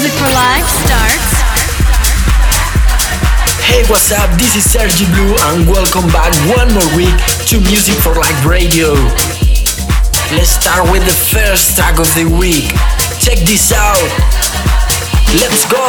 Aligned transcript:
Music 0.00 0.16
for 0.16 0.32
Life 0.32 0.64
starts. 0.64 1.30
Hey, 3.68 3.84
what's 3.90 4.10
up? 4.10 4.30
This 4.38 4.56
is 4.56 4.64
Sergi 4.64 5.04
Blue, 5.12 5.36
and 5.52 5.68
welcome 5.68 6.06
back 6.08 6.32
one 6.56 6.72
more 6.72 6.96
week 6.96 7.12
to 7.48 7.60
Music 7.60 7.96
for 7.96 8.14
Life 8.14 8.46
Radio. 8.46 8.94
Let's 10.32 10.56
start 10.56 10.90
with 10.90 11.04
the 11.04 11.12
first 11.12 11.76
track 11.76 11.98
of 11.98 12.08
the 12.14 12.24
week. 12.40 12.72
Check 13.20 13.44
this 13.44 13.72
out. 13.76 14.00
Let's 15.36 15.68
go. 15.68 15.84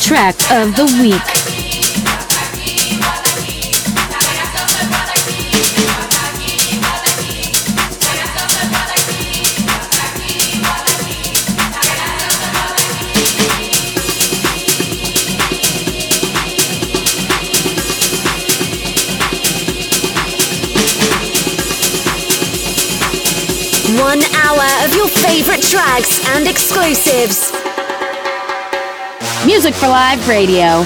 Track 0.00 0.34
of 0.50 0.74
the 0.74 0.86
week. 1.02 1.53
Your 25.04 25.12
favorite 25.12 25.60
tracks 25.60 26.26
and 26.28 26.48
exclusives. 26.48 27.52
Music 29.44 29.74
for 29.74 29.88
Life 29.88 30.26
Radio. 30.26 30.82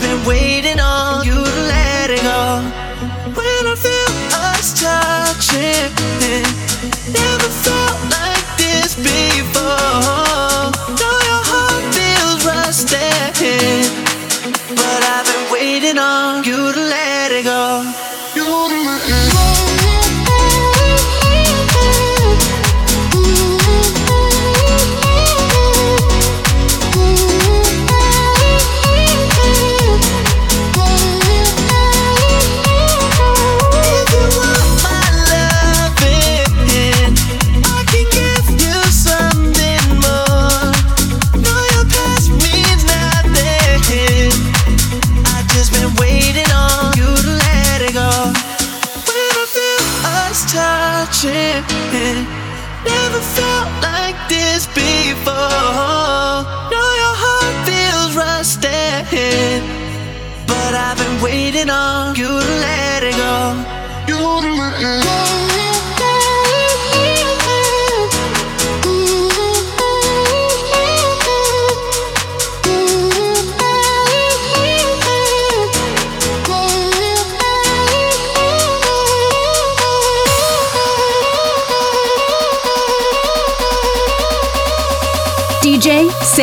been 0.00 0.24
waiting. 0.24 0.67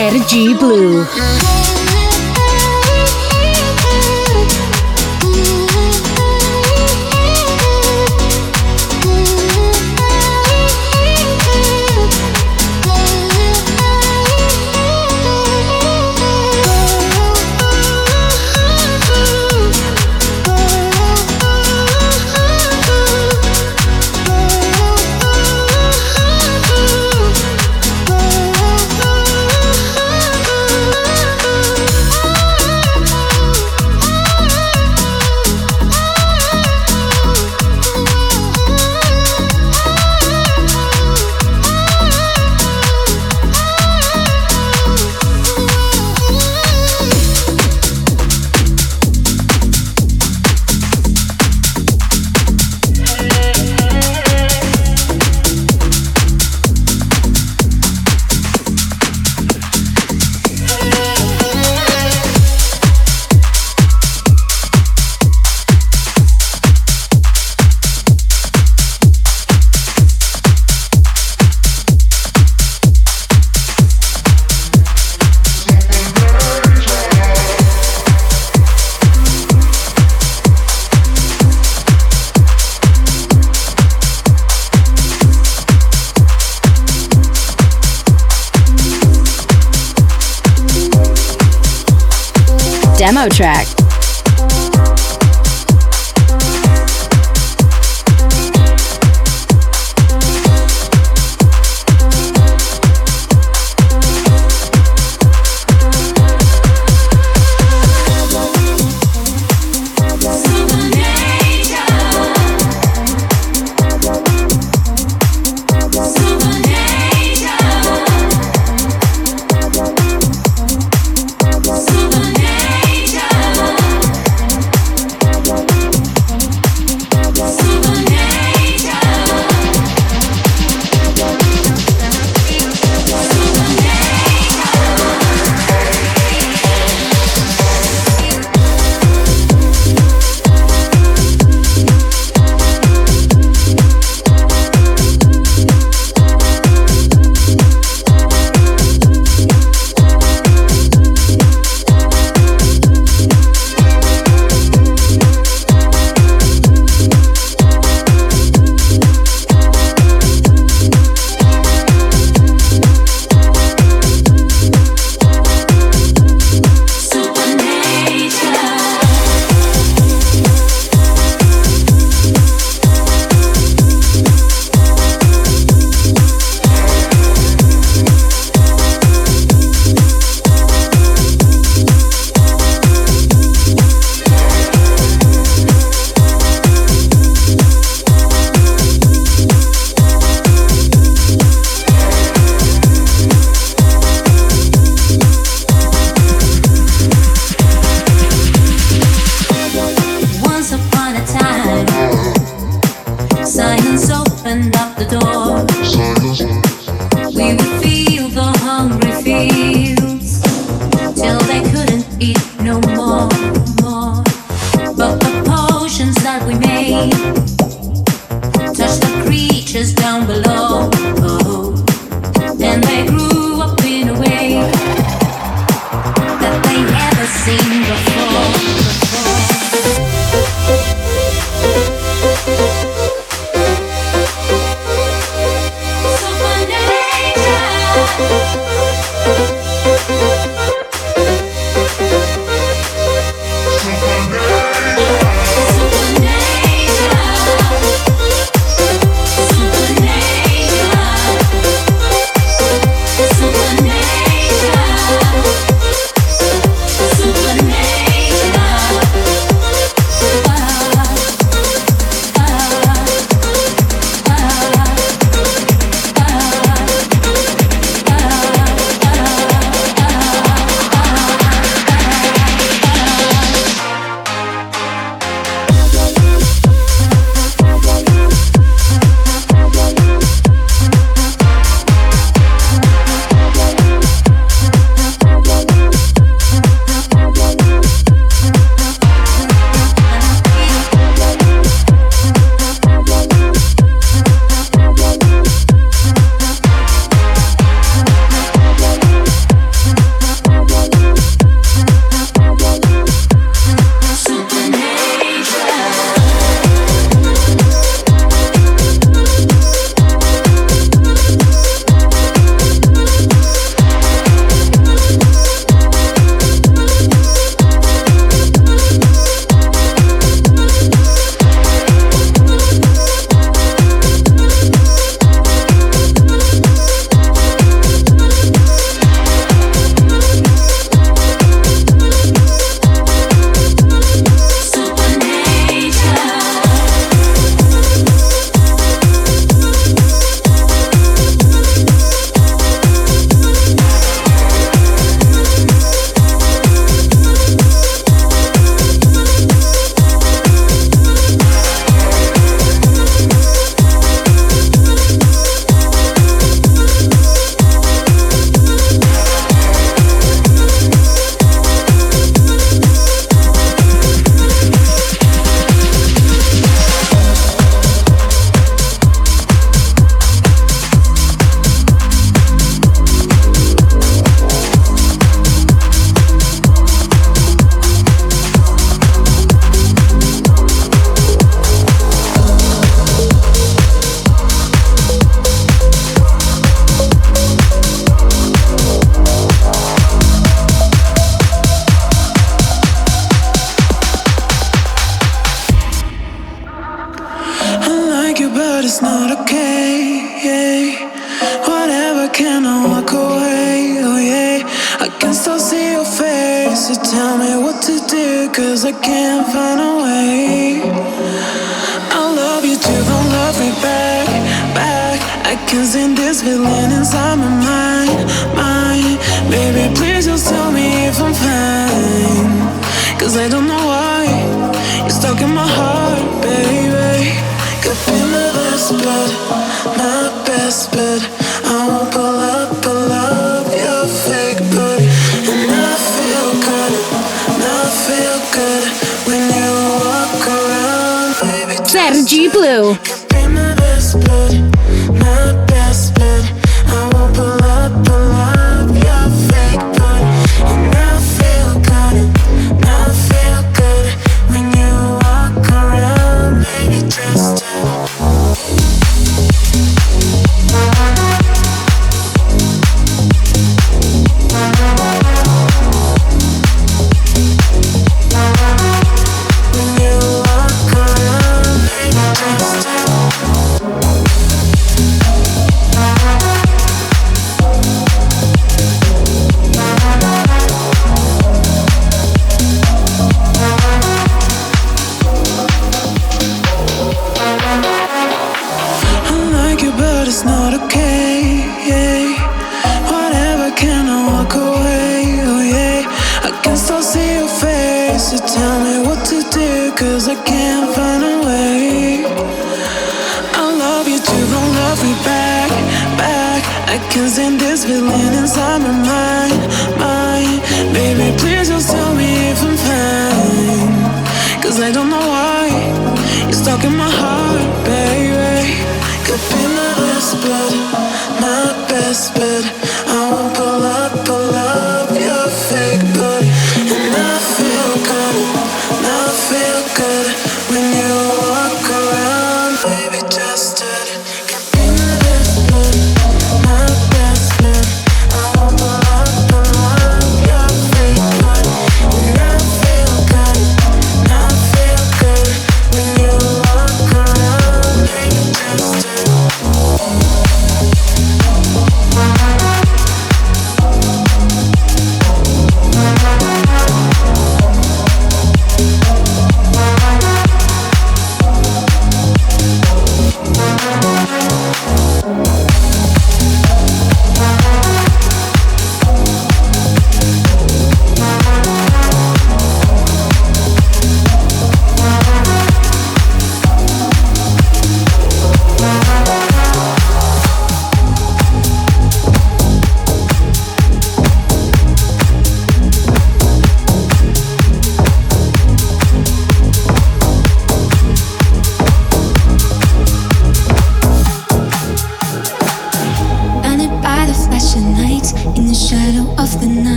Sergi 0.00 0.54
Blue. 0.54 1.49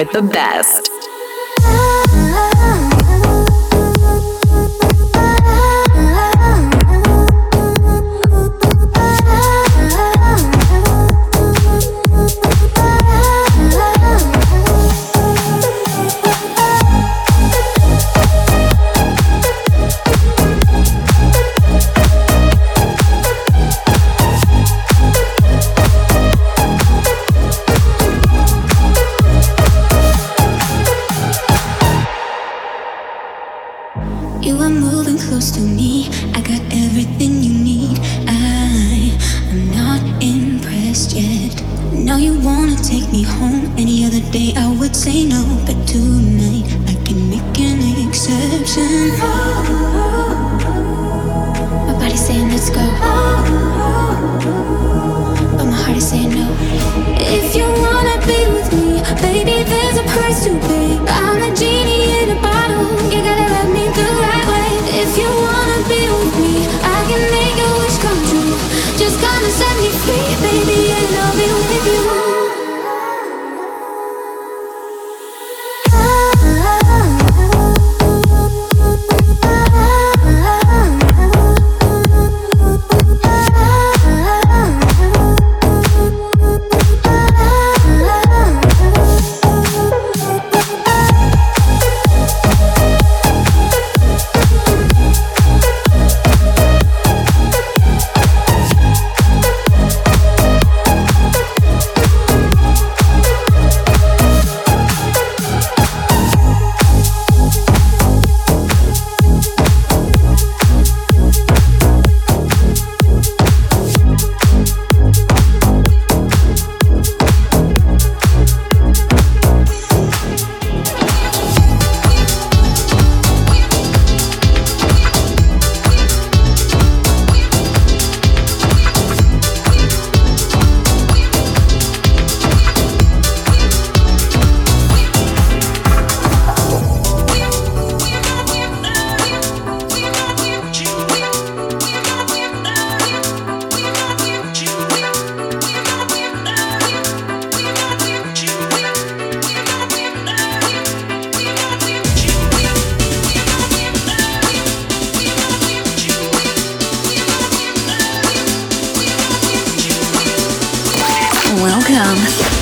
With 0.00 0.12
the 0.12 0.22
best. 0.22 0.69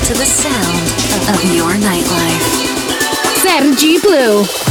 To 0.09 0.15
the 0.15 0.25
sound 0.25 0.89
of 1.29 1.53
your 1.53 1.69
nightlife. 1.73 2.41
Sergi 3.43 3.99
Blue. 3.99 4.68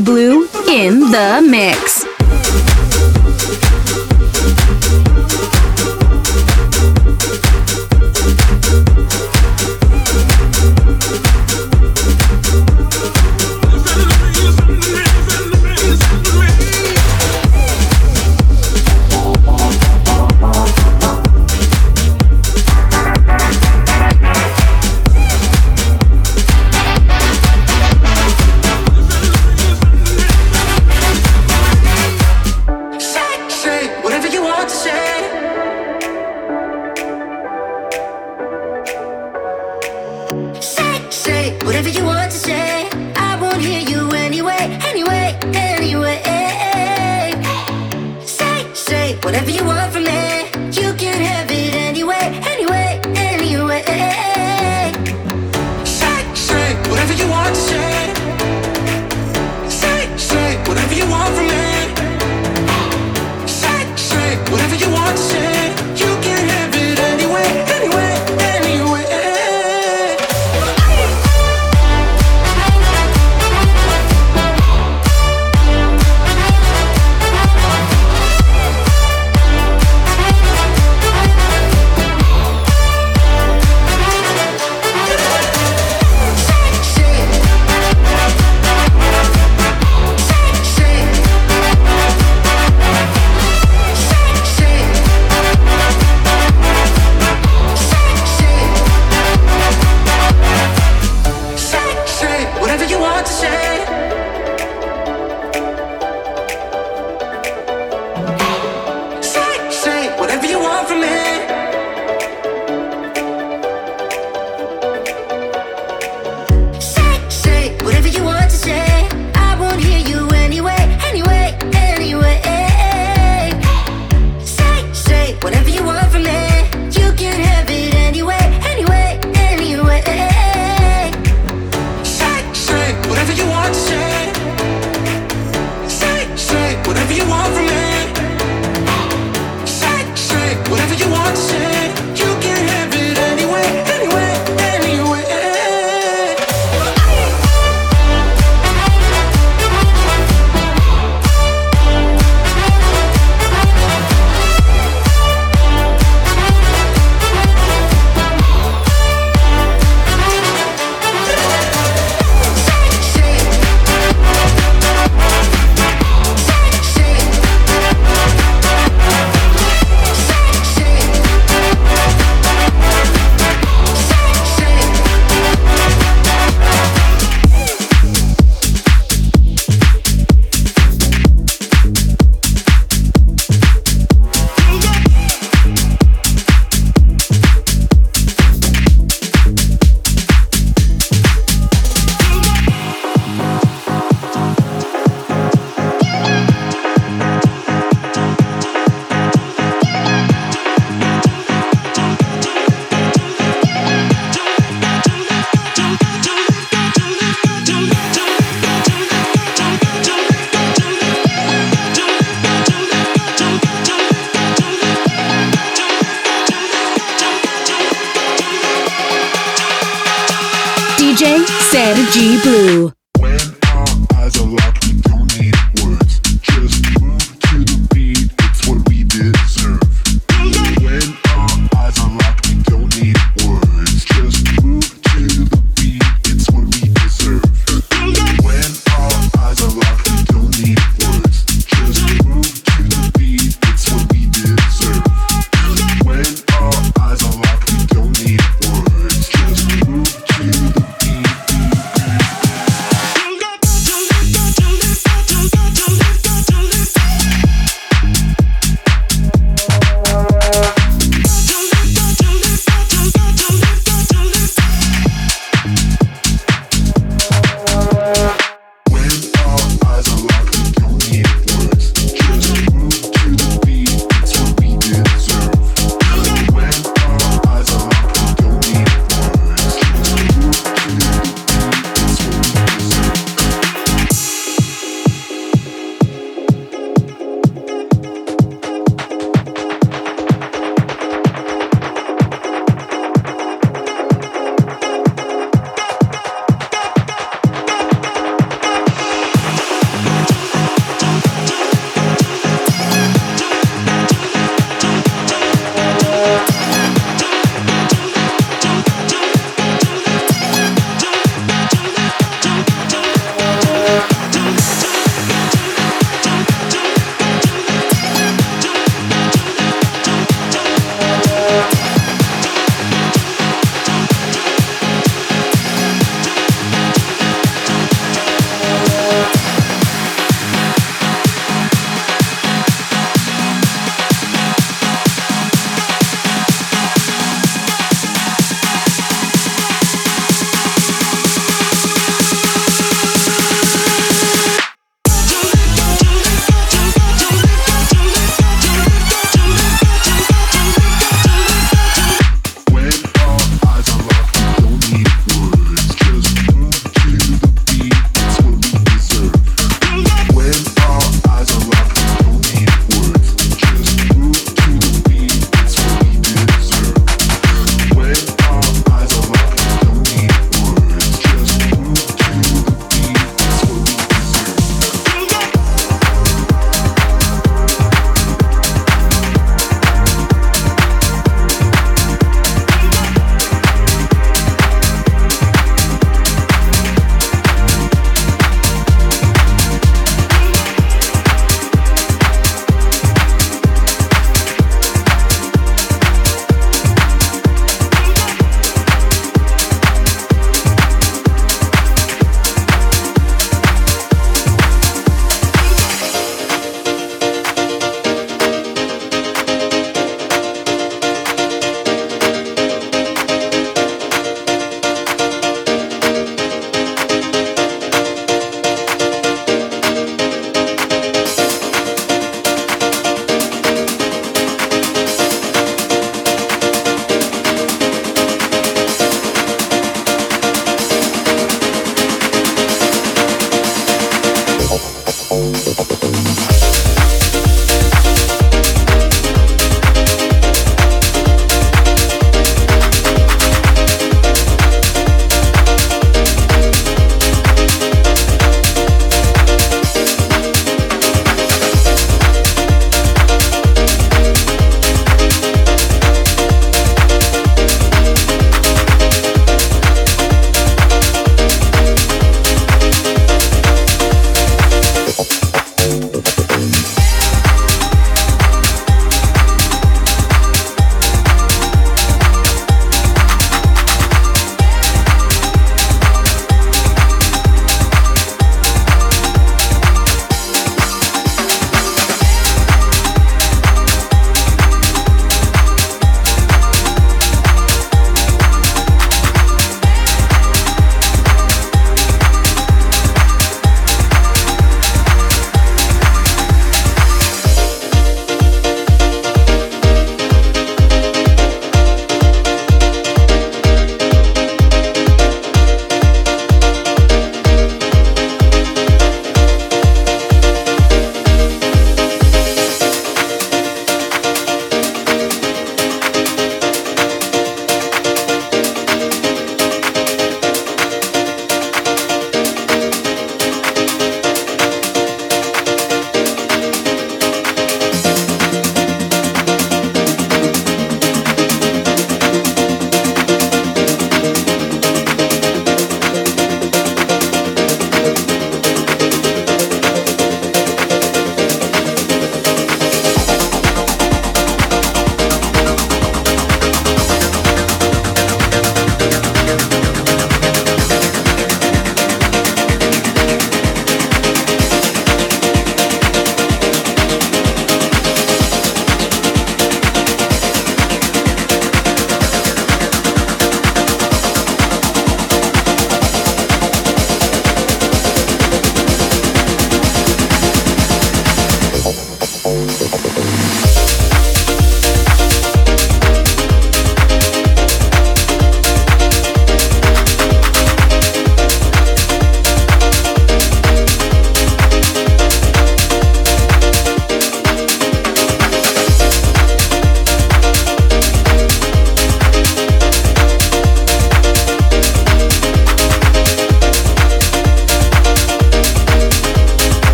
Blue 0.00 0.48
in 0.68 1.00
the 1.00 1.46
mix. 1.48 2.03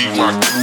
keep 0.00 0.16
my 0.16 0.59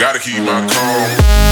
Gotta 0.00 0.18
keep 0.18 0.42
my 0.42 0.66
calm. 0.66 1.49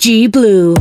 Sergi 0.00 0.28
Blue. 0.28 0.79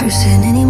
Person 0.00 0.42
anymore. 0.44 0.69